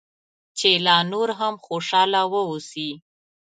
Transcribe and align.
چې 0.57 0.69
لا 0.85 0.97
نور 1.11 1.29
هم 1.39 1.53
خوشاله 1.65 2.21
واوسې. 2.31 2.89